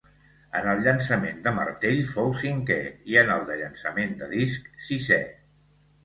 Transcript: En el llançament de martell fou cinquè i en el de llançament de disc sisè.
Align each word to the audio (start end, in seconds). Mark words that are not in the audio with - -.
En 0.59 0.67
el 0.69 0.79
llançament 0.85 1.41
de 1.47 1.51
martell 1.57 1.99
fou 2.11 2.31
cinquè 2.39 2.77
i 3.11 3.19
en 3.23 3.29
el 3.33 3.45
de 3.49 3.57
llançament 3.59 4.15
de 4.23 4.31
disc 4.33 4.71
sisè. 4.87 5.21